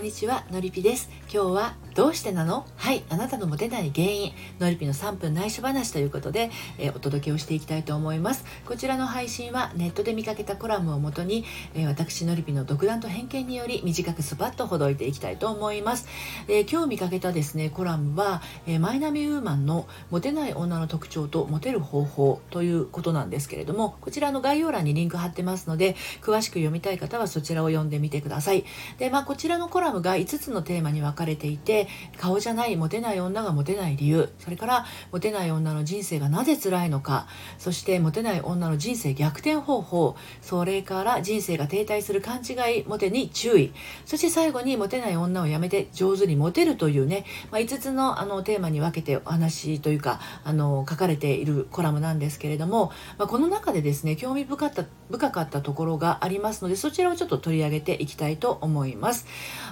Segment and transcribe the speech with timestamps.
[0.00, 1.10] んにちはのりぴです。
[1.30, 2.66] 今日はどうしてなの？
[2.76, 8.44] はいあなたのモテない原因のりぴの3分内緒話ということで、えー、お届けをしていきたいと思います。
[8.64, 16.06] こちらの配信はネットで見かけたコラムをもとに、えー、私のりぴの独断と偏見により短くスパッとほどいていきたいと思います、
[16.48, 28.64] えー、今日見かけたですねコラムは、えマイナビウーマンのモテない女の特徴とモテる方法ということなんですけれどもこちらの概要欄にリンク貼ってますので詳しく読みたい方はそちらを読んでみてください。
[28.98, 31.79] でまあこちらのコラムが5つのテーマに分かれていて
[32.16, 37.26] 顔じゃないモテない女がモテない理由それからモテない女の人生がなぜ辛いのか
[37.58, 43.72] そしてモテない女の人生逆転方法それから人生が停滞する勘違いモテに注意
[44.04, 59.26] そして最後にモテない女をやめて上手にモテるというね、まあ、5つのあのテーマに分けてお話というかあの書かれているコラムなんですけれども、まあ、この中でですね興味深かった深かったところがありますのでそちらをちょっと取り上げていきたいと思います。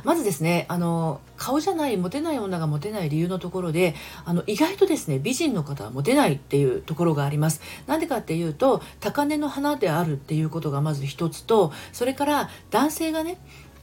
[0.04, 7.60] まずですねあの顔じゃないモテない女がモテない理由のところであの意外とですね美人の方はモテないっていうところがあります。
[7.86, 13.38] なんでかっていうと高嶺の花であるっていうことがまず一つとそれから男性がね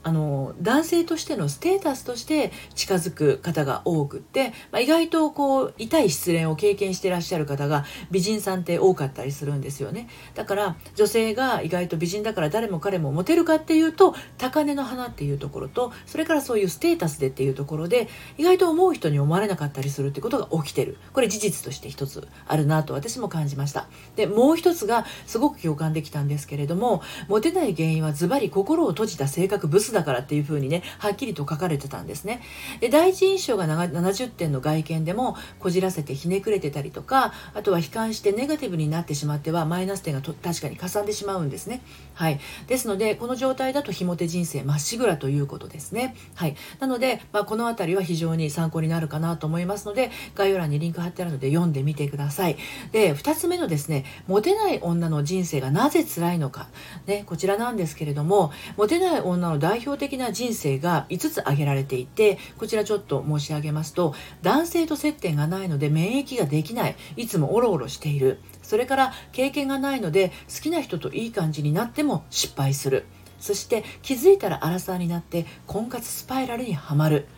[0.06, 10.08] あの男性としてのステータスとして近づく方が多くって、まあ、意外とこう痛い失恋を経験してらっしゃる方が美人さんって多かったりするんですよね。
[10.36, 18.06] だから女性が意外と美人だから誰も彼もモテるかっていうと高嶺の花っていうところとそれからそういうステータスでっていうところで
[18.38, 20.98] 意外と思う人に思われなかったりするってことが起きてる。
[21.14, 23.88] これ事実として一つあるなと私も感じました。
[24.14, 32.42] でもう一つがすごく共感できたんですけれどもモテない原因はズバリ心を閉じた性格ブスだからっていうふうにねはっきりと書かれてたんですね。
[32.80, 41.80] で第一印象が70点の外見でもこじらせてひねくれてたりとかあとは悲観してネガティブになってしまってはマイナス点がと確かにかさんでしまうんですね。
[42.14, 42.38] はい。
[42.66, 46.14] ですのでこの状態だとひも手人生まっしぐらということですね。
[46.34, 46.56] はい。
[46.78, 52.56] なので、まあ、この辺りは非常に参考になるかなと思いますので概要欄にリンク貼ってあるので読んでみてください。
[52.92, 56.68] で2つ目のですねモテない女の人生がなぜ辛いのか。
[57.06, 66.96] ねこちらなんですけれどもモテない女の代表的な人生が5つ挙げられていてこちらちょっと申し上げますと男性と接点がないので免疫ができない。
[67.16, 68.40] いつもオロオロしている。
[68.62, 73.04] それから経験がないので好きな人といい感じになっても失敗する。
[73.38, 77.28] そして気づいたらアラサーになって婚活スパイラルにはまる。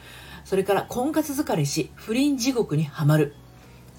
[0.44, 3.34] それから婚活疲れし不倫地獄にはまる。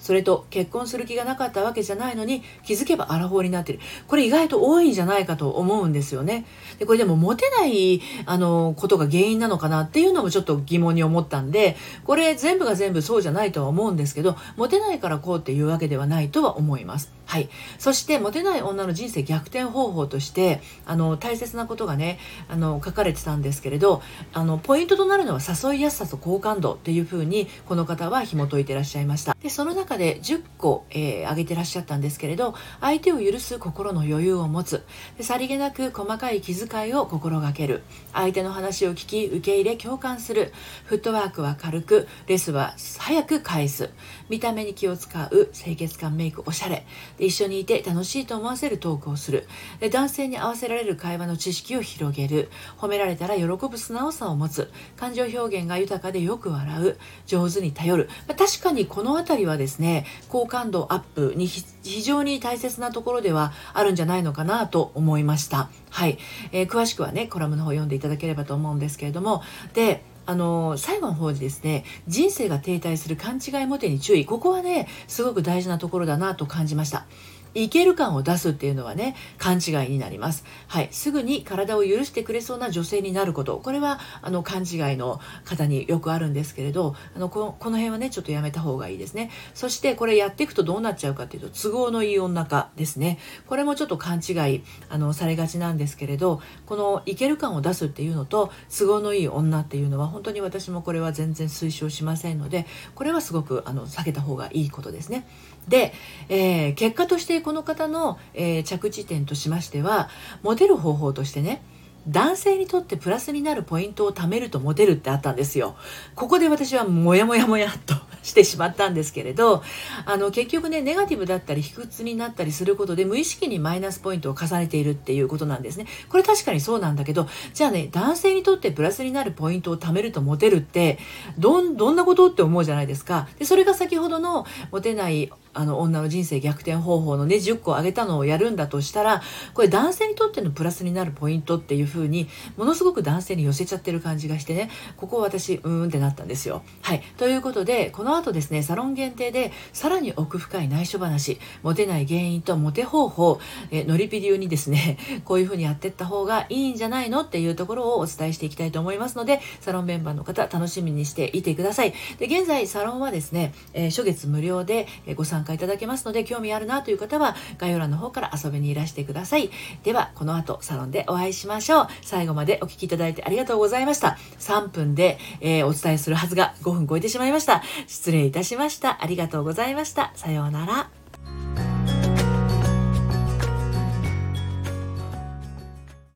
[0.00, 3.80] それと結婚する気がなかったわけじゃないのに気づけばアラフォーになってる。
[4.08, 6.46] これ意外と多いんじゃないかと思うんですよね。
[6.78, 17.19] でこれでもモテないあのことが原因なのかなっていうのもちょっと疑問に思ったんでこれ全部が全部そうじゃないとは思うんですけどモテないからこうっていうわけではないとは思います。
[17.30, 17.48] はい。
[17.78, 22.18] そしてモテない女の人生逆転方法としてあの大切なことがね
[22.48, 24.02] あの書かれてたんですけれど
[24.32, 29.36] あのポイントとなるのは誘いやすさと好感度っていうふうにこの方は紐解いてらっしゃいました。
[29.40, 34.84] でその中で10個、えー、挙げてらっしゃったんですけれど相手を許す心の余裕を持つ。
[35.16, 37.84] でさりげなく細かい気遣いを心がける。
[38.12, 40.52] 相手の話を聞き受け入れ共感する。
[40.84, 43.90] フットワークは軽くレスは早く返す。
[44.28, 45.48] 見た目に気を使う。
[45.54, 46.84] 清潔感メイクおしゃれ。
[47.20, 49.46] 一緒にいて楽しいと思わせるトークをする。
[49.90, 52.50] 男性に合わせられる会話の知識を広げる。
[52.78, 54.70] 褒められたら喜ぶ素直さを持つ。
[54.96, 56.98] 感情表現が豊かでよく笑う。
[57.26, 65.70] 上手に頼る、まあ、確かにこの辺りはですね好感度アップに非常に大切なところではあるんじゃないのかなと思いました。
[65.90, 66.18] はい、
[66.52, 69.42] えー、詳しくはねコラムの方を読んでいただければと思うんですけれども。
[69.74, 74.24] であの最後の方にですね人生が停滞する勘違いモテに注意。
[74.24, 77.06] ここはねすごく大事なところだなと感じました。
[77.54, 80.44] いける感を出すっていうのはね勘違いになります。
[80.68, 80.88] はい。
[80.90, 83.58] すぐに体を許してくれそうな女性になること。
[83.58, 89.30] これはあの勘違いの方によくあるんですけれどあのこのこの辺はねちょっとやめた方がいいですね。
[89.54, 93.18] そしてこれやっていくとどうなっちゃうかっていうと都合のいい女化ですね。
[93.46, 105.26] これもちょっと勘違いあのされがちなんですけれどこのいける感を出すっていうのと都合のいい女っていうのは本当に私もこれは全然推奨しませんのでこれはすごくあの避けた方がいいことですね。
[105.68, 105.92] で、
[106.28, 110.08] えー、結果としてこの方の、えー、着地点としましては
[110.42, 111.62] モテる方法としてね
[112.08, 115.76] 男性にとってプラスになるポイントを貯めるとモテるってあったんですよ。
[116.14, 119.62] ここで私はモヤモヤモヤっとしてしまったんですけれど、
[120.06, 125.86] あの結局ね、ネガティブだったり卑屈になったりすることで無意識にマイナスポイントを重ねているっていうことなんですね。
[126.08, 130.98] これ確かにそうなんだけど、じゃあね、男性にとってプラスになるポイントを貯めるとモテるって、
[131.38, 133.28] どん、どんなことって思うじゃないですか。
[133.38, 139.22] で、それが先ほどのモテないあの女の人生逆転方法のね10個挙げたのをやるんだとしたら
[139.54, 146.62] これ男性にとってのプラスになるポイントっていう風にものすごく男性に寄せちゃってる感じがしてねここ私うーんってなったんですよ。
[146.82, 161.94] はいということでこの後ですねサロン限定でさらに奥深い内緒話モテない原因とモテ方法えノリピ流にですねこういう風にやってった方がいいんじゃないのっていうところをお伝えしていきたいと思いますのでサロンメンバーの方楽しみにしていてください。
[162.18, 164.86] で現在サロンはですね、えー、初月無料で
[165.16, 169.50] ご参加いただけますので興味あるなという方は概要欄の方から遊びにいらしてください。
[169.82, 171.86] ではこの後サロンでお会いしましょう。
[172.02, 174.18] 最後までお聴きいただいてありがとうございました。
[174.38, 177.62] 3分で、えー、お伝えするはずが5分超えてしまいました。
[177.86, 179.02] 失礼いたしました。
[179.02, 180.12] ありがとうございました。
[180.14, 180.99] さようなら。